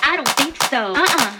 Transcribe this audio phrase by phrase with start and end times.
[0.03, 0.93] I don't think so.
[0.95, 1.36] Uh-uh.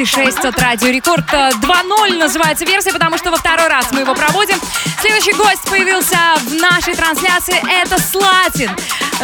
[0.00, 1.26] 36,6 от Радио Рекорд.
[1.32, 4.56] Э, 2.0 называется версия, потому что во второй раз мы его проводим.
[5.00, 7.62] Следующий гость появился в нашей трансляции.
[7.82, 8.70] Это Слатин.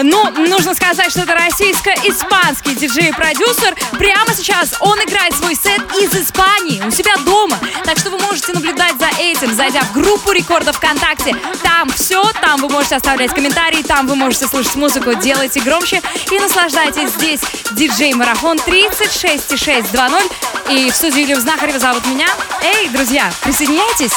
[0.03, 3.75] Ну, нужно сказать, что это российско-испанский диджей-продюсер.
[3.99, 7.59] Прямо сейчас он играет свой сет из Испании у себя дома.
[7.85, 11.35] Так что вы можете наблюдать за этим, зайдя в группу рекордов ВКонтакте.
[11.63, 16.39] Там все, там вы можете оставлять комментарии, там вы можете слушать музыку, делайте громче и
[16.39, 17.41] наслаждайтесь здесь.
[17.71, 20.31] Диджей-марафон 36,620.
[20.69, 22.27] И в студии Илью Знахарева зовут меня.
[22.63, 24.13] Эй, друзья, присоединяйтесь.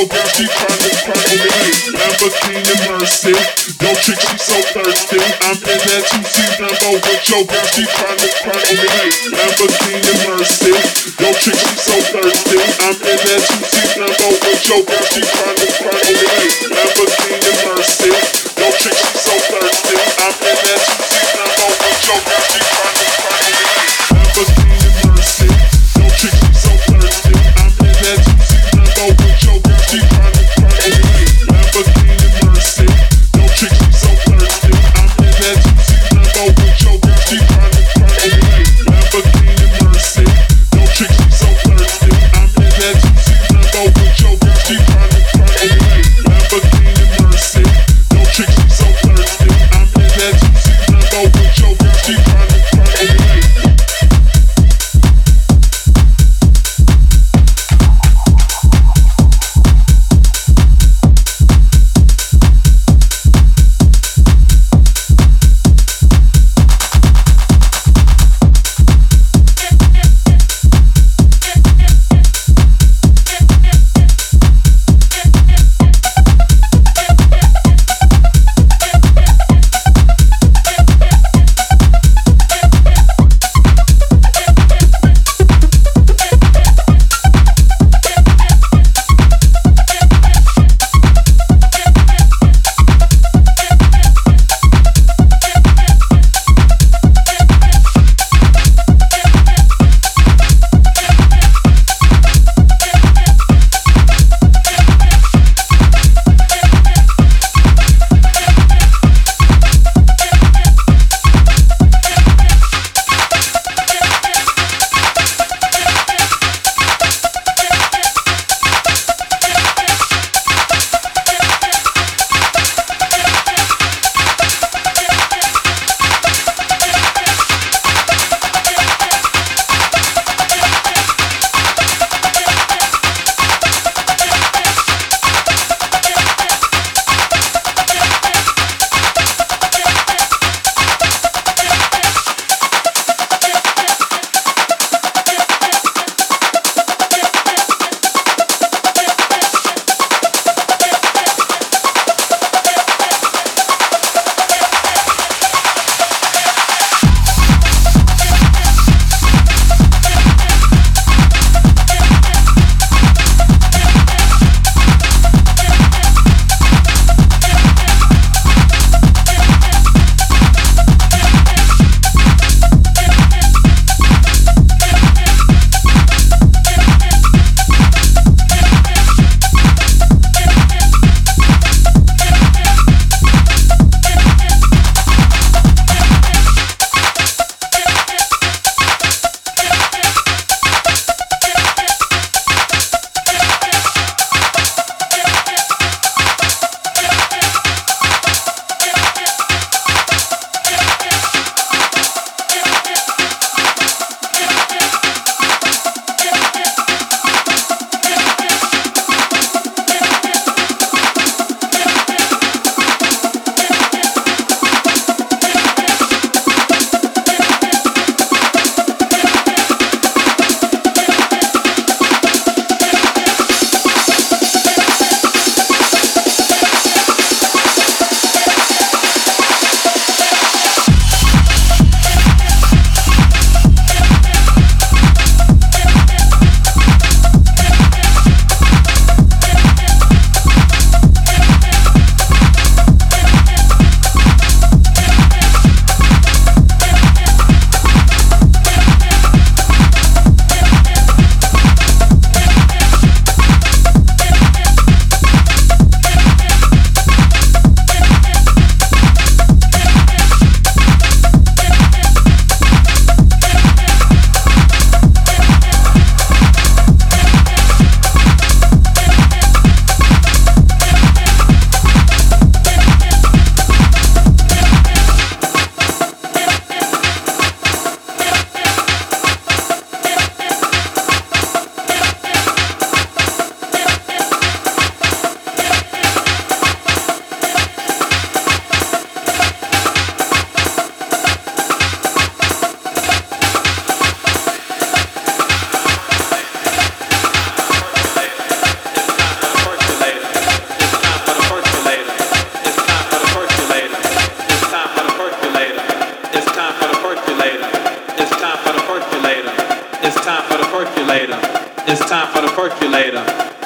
[0.00, 1.68] so bad she trying to strangle me.
[1.92, 3.36] Lamborghini Mercy,
[3.84, 5.20] yo chick she so thirsty.
[5.44, 9.04] I'm in that juicy Lambo with your girl she trying to strangle me.
[9.36, 10.72] Lamborghini Mercy,
[11.20, 12.56] yo chick she so thirsty.
[12.80, 15.59] I'm in that juicy Lambo with your girl she trying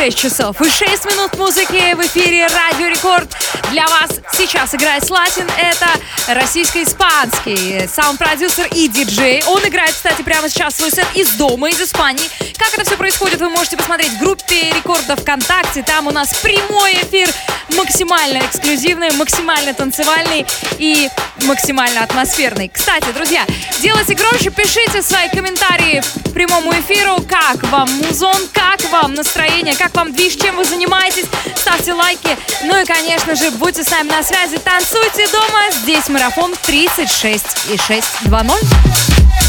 [0.00, 3.36] 36 часов и 6 минут музыки в эфире Радио Рекорд.
[3.70, 5.46] Для вас сейчас играет Слатин.
[5.58, 5.88] Это
[6.26, 9.42] российско-испанский саунд-продюсер и диджей.
[9.46, 12.24] Он играет, кстати, прямо сейчас свой сет из дома, из Испании.
[12.56, 15.82] Как это все происходит, вы можете посмотреть в группе Рекорда ВКонтакте.
[15.82, 17.28] Там у нас прямой эфир,
[17.76, 20.46] максимально эксклюзивный, максимально танцевальный
[20.78, 21.10] и
[21.42, 22.68] максимально атмосферный.
[22.68, 23.44] Кстати, друзья,
[23.80, 27.16] делайте громче, пишите свои комментарии прямому эфиру.
[27.28, 31.26] Как вам музон, как вам настроение, как вам движ, чем вы занимаетесь.
[31.56, 32.36] Ставьте лайки.
[32.64, 34.58] Ну и, конечно же, будьте с нами на связи.
[34.58, 35.70] Танцуйте дома.
[35.82, 39.39] Здесь марафон 36 и 620.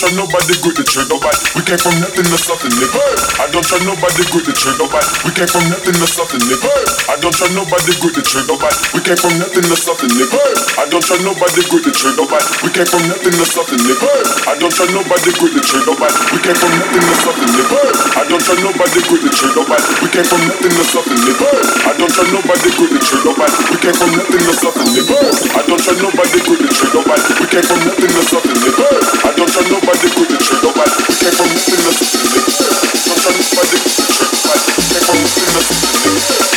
[0.00, 1.36] try nobody good to trick nobody.
[1.52, 2.96] We came from nothing to something, nigga.
[2.96, 3.44] Hey!
[3.44, 5.04] I don't try nobody good to trick nobody.
[5.28, 6.72] We came from nothing to something, nigga.
[6.72, 7.12] Hey!
[7.12, 8.80] I don't try nobody good to trick nobody.
[8.96, 10.40] We came from nothing to something, nigga.
[10.40, 10.80] Hey!
[10.80, 12.48] I don't try nobody good to trick nobody.
[12.64, 14.12] We came from nothing to something, nigga.
[14.48, 16.16] I don't try nobody good to trick nobody.
[16.32, 17.80] We came from nothing to something, nigga.
[18.16, 19.84] I don't try nobody good to trick nobody.
[20.00, 21.50] We came from nothing to something, nigga.
[21.84, 23.52] I don't try nobody good to trick nobody.
[23.68, 25.18] We came from nothing to something, nigga.
[25.52, 27.22] I don't try nobody good to trick nobody.
[27.36, 28.88] We came from nothing to something, nigga.
[29.28, 29.89] I don't try nobody
[33.10, 34.86] Sometimes my dick is a trick, my dick.
[34.88, 36.49] Take from the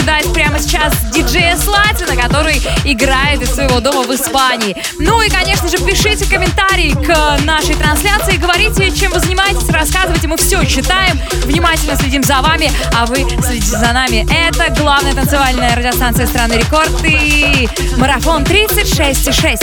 [0.00, 4.76] наблюдать прямо сейчас диджея Слатина, который играет из своего дома в Испании.
[4.98, 10.36] Ну и, конечно же, пишите комментарии к нашей трансляции, говорите, чем вы занимаетесь, рассказывайте, мы
[10.36, 14.26] все читаем, внимательно следим за вами, а вы следите за нами.
[14.30, 19.60] Это главная танцевальная радиостанция страны Рекорд и марафон 36,6.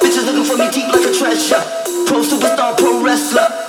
[0.00, 1.62] Bitches looking for me deep like a treasure.
[2.06, 3.65] Pro superstar, pro wrestler.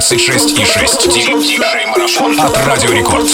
[0.00, 1.08] 36 и 6.
[1.12, 3.26] Диджей Марафон от Радио Рекорд.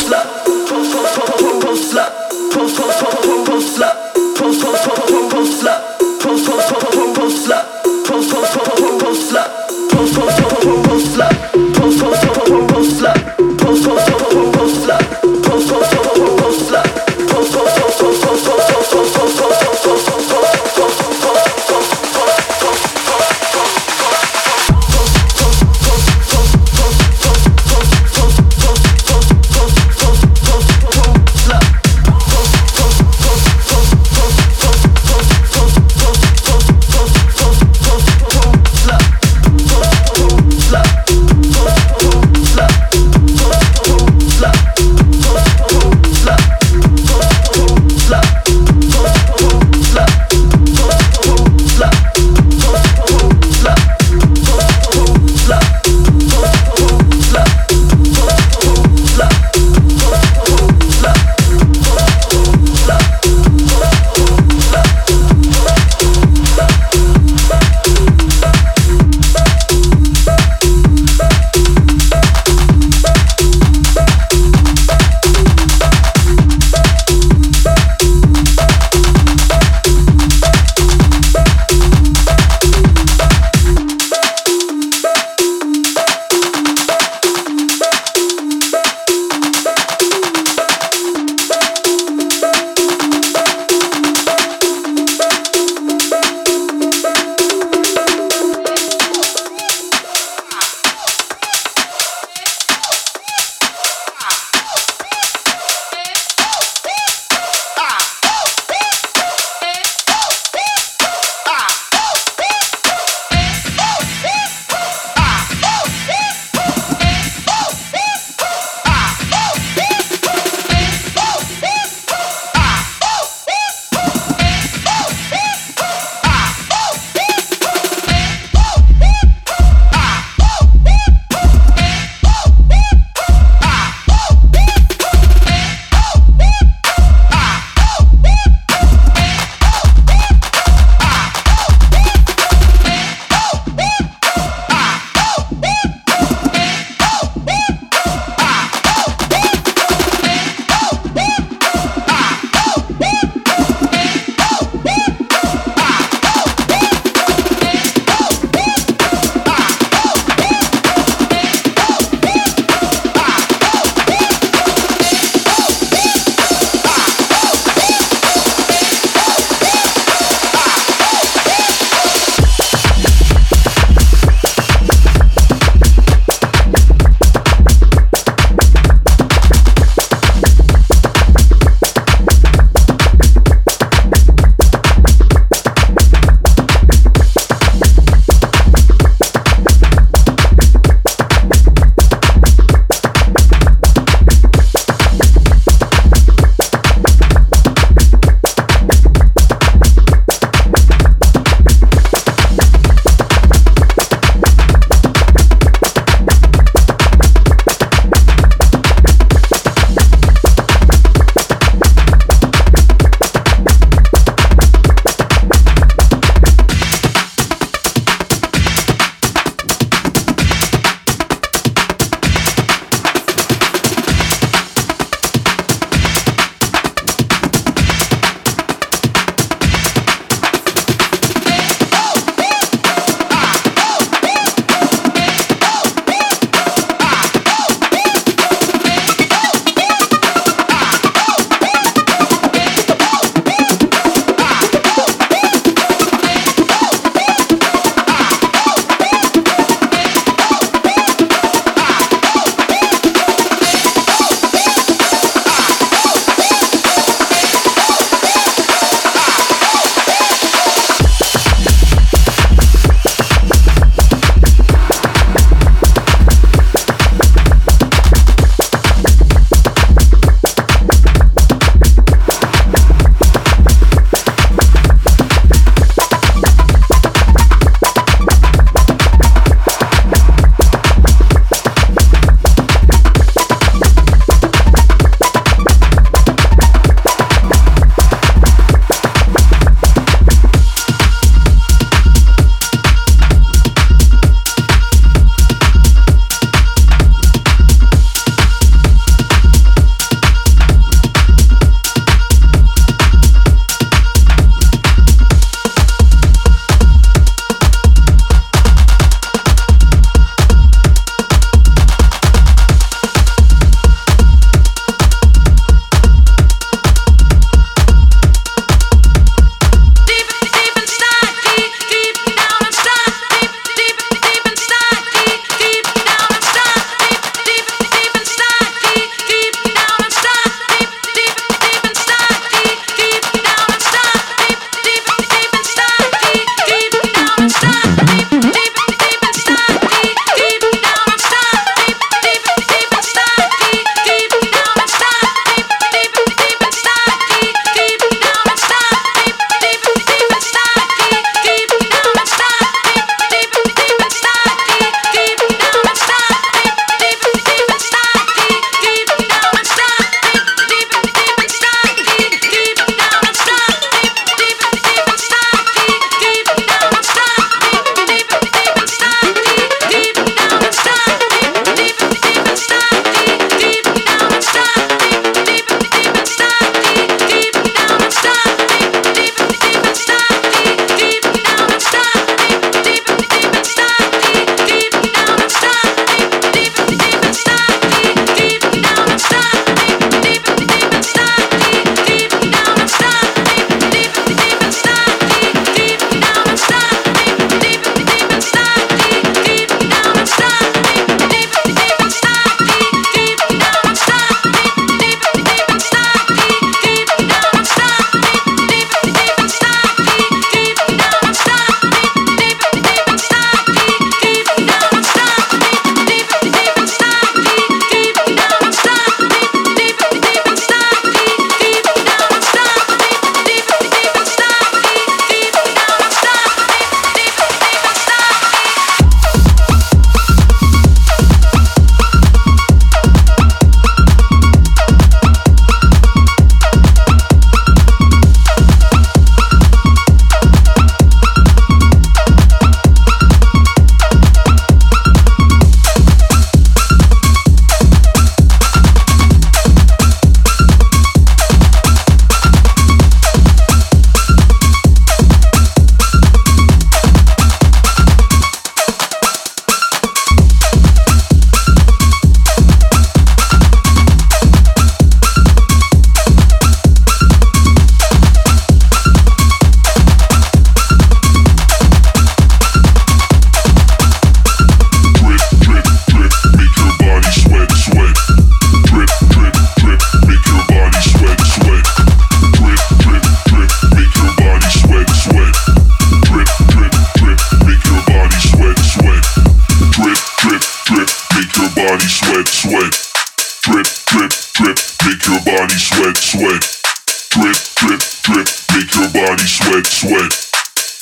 [499.45, 500.32] Body sweat, sweat.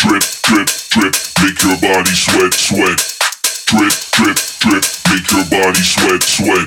[0.02, 2.98] Drip, drip, drip, make your body sweat, sweat.
[3.70, 6.66] Drip, drip, drip, make your body sweat, sweat.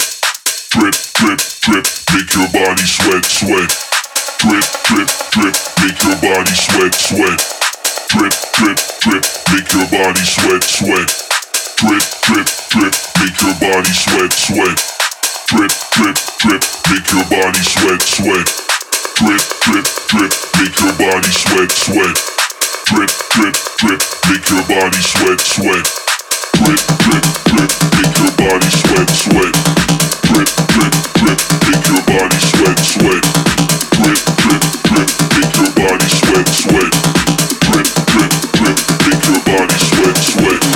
[0.72, 3.72] Drip, drip, drip, make your body sweat, sweat.
[4.40, 7.44] Drip, drip, drip, make your body sweat, sweat.
[8.08, 11.12] Drip, drip, drip, make your body sweat, sweat.
[11.76, 14.80] Drip, drip, drip, make your body sweat, sweat.
[15.52, 18.65] Drip, drip, drip, make your body sweat, sweat.
[19.16, 22.18] Drip, drip, drip, make your body sweat, sweat.
[22.84, 25.88] Drip, drip, drip, make your body sweat, sweat.
[26.60, 29.56] Drip, drip, drip, make your body sweat, sweat.
[30.28, 33.24] Drip, drip, drip, make your body sweat, sweat.
[33.96, 36.92] Drip, drip, drip, make your body sweat, sweat.
[37.64, 40.75] Drip, drip, drip, make your body sweat, sweat.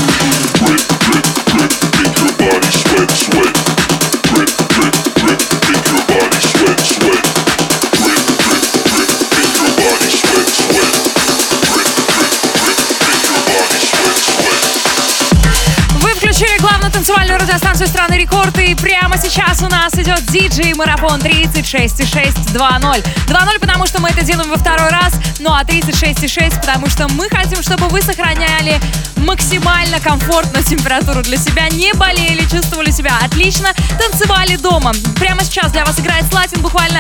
[17.10, 23.04] Танцевальную радиостанцию страны Рекорд, и прямо сейчас у нас идет диджей Марафон 36,6 2.0.
[23.26, 27.28] 2.0, потому что мы это делаем во второй раз, ну а 36,6, потому что мы
[27.30, 28.80] хотим, чтобы вы сохраняли
[29.18, 34.92] максимально комфортную температуру для себя, не болели, чувствовали себя отлично, танцевали дома.
[35.20, 37.00] Прямо сейчас для вас играет Слатин буквально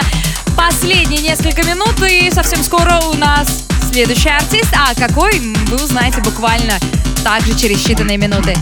[0.57, 4.74] последние несколько минут, и совсем скоро у нас следующий артист.
[4.74, 6.80] А какой, вы узнаете буквально
[7.24, 8.55] также через считанные минуты.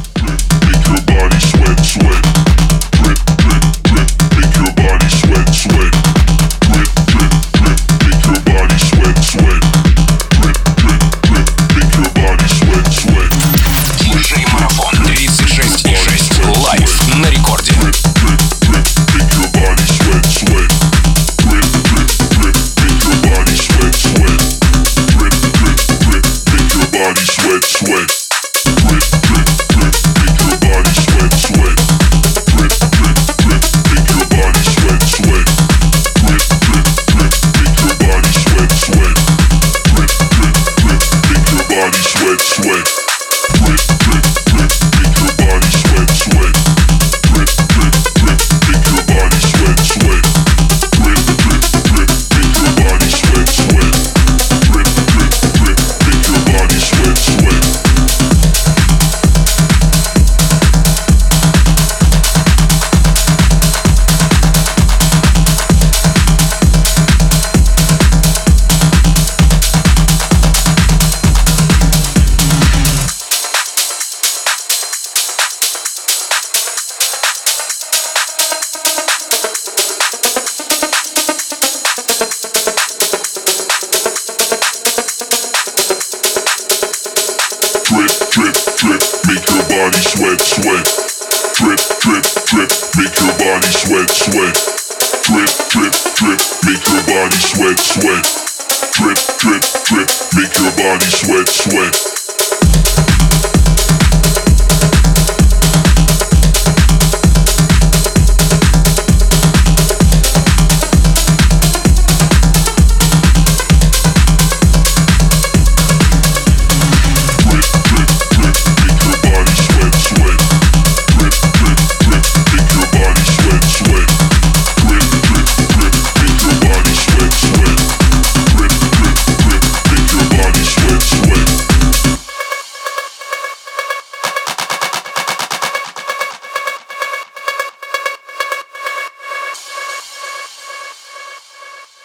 [0.68, 2.24] Make your body sweat, sweat.
[3.00, 4.10] Drip, drip, drip.
[4.36, 6.17] Make your body sweat, sweat.